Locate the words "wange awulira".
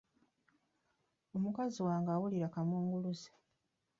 1.87-2.47